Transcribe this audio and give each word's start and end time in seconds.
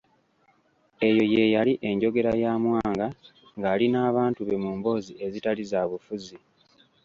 Eyo 1.07 1.23
ye 1.33 1.43
yali 1.55 1.73
enjogera 1.89 2.31
ya 2.43 2.53
Mwanga 2.63 3.07
ng'ali 3.59 3.85
n'abantu 3.89 4.39
be 4.47 4.55
mu 4.63 4.71
mboozi 4.77 5.11
ezitali 5.25 5.63
za 5.71 5.81
bufuzi. 5.89 6.37